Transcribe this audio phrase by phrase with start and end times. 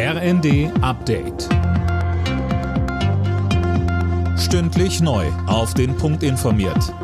[0.00, 1.48] RND Update.
[4.38, 5.26] Stündlich neu.
[5.48, 6.94] Auf den Punkt informiert.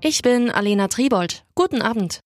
[0.00, 1.44] Ich bin Alena Tribold.
[1.54, 2.18] Guten Abend.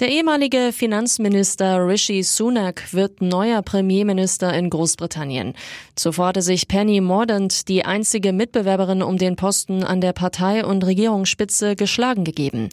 [0.00, 5.52] Der ehemalige Finanzminister Rishi Sunak wird neuer Premierminister in Großbritannien.
[5.94, 10.86] Zuvor hatte sich Penny Mordaunt, die einzige Mitbewerberin um den Posten an der Partei- und
[10.86, 12.70] Regierungsspitze, geschlagen gegeben.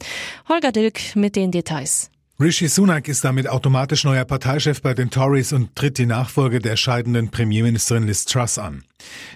[0.47, 2.11] Holger Dilk mit den Details.
[2.41, 6.77] Rishi Sunak ist damit automatisch neuer Parteichef bei den Tories und tritt die Nachfolge der
[6.77, 8.85] scheidenden Premierministerin Liz Truss an.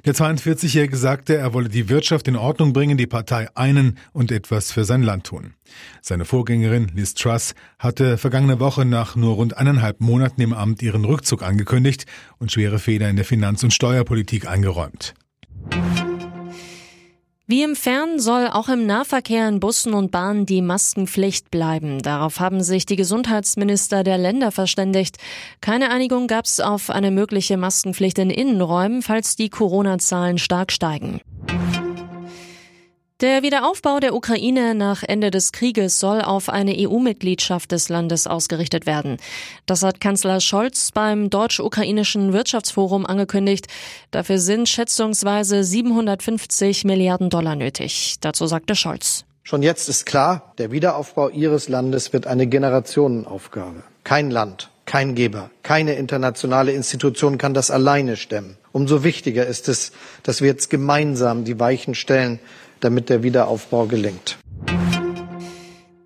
[0.06, 4.72] Der 42-Jährige sagte, er wolle die Wirtschaft in Ordnung bringen, die Partei einen und etwas
[4.72, 5.54] für sein Land tun.
[6.02, 11.04] Seine Vorgängerin Liz Truss hatte vergangene Woche nach nur rund eineinhalb Monaten im Amt ihren
[11.04, 12.06] Rückzug angekündigt
[12.38, 15.14] und schwere Fehler in der Finanz- und Steuerpolitik eingeräumt.
[17.46, 22.02] Wie im Fern soll auch im Nahverkehr in Bussen und Bahnen die Maskenpflicht bleiben.
[22.02, 25.18] Darauf haben sich die Gesundheitsminister der Länder verständigt.
[25.60, 31.20] Keine Einigung gab es auf eine mögliche Maskenpflicht in Innenräumen, falls die Corona-Zahlen stark steigen.
[33.24, 38.86] Der Wiederaufbau der Ukraine nach Ende des Krieges soll auf eine EU-Mitgliedschaft des Landes ausgerichtet
[38.86, 39.16] werden.
[39.66, 43.68] Das hat Kanzler Scholz beim Deutsch-Ukrainischen Wirtschaftsforum angekündigt.
[44.12, 48.16] Dafür sind schätzungsweise 750 Milliarden Dollar nötig.
[48.20, 49.24] Dazu sagte Scholz.
[49.44, 53.84] Schon jetzt ist klar, der Wiederaufbau Ihres Landes wird eine Generationenaufgabe.
[54.04, 58.58] Kein Land, kein Geber, keine internationale Institution kann das alleine stemmen.
[58.72, 59.92] Umso wichtiger ist es,
[60.22, 62.38] dass wir jetzt gemeinsam die Weichen stellen,
[62.80, 64.38] damit der Wiederaufbau gelingt.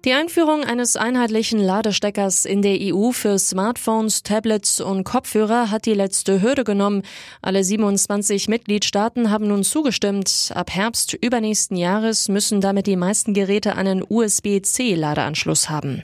[0.05, 5.93] Die Einführung eines einheitlichen Ladesteckers in der EU für Smartphones, Tablets und Kopfhörer hat die
[5.93, 7.01] letzte Hürde genommen.
[7.41, 10.53] Alle 27 Mitgliedstaaten haben nun zugestimmt.
[10.55, 16.03] Ab Herbst übernächsten Jahres müssen damit die meisten Geräte einen USB-C-Ladeanschluss haben.